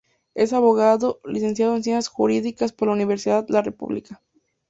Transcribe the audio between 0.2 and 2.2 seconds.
Es abogado, Licenciado en Ciencias